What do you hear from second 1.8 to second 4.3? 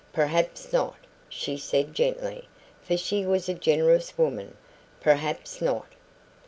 gently, for she was a generous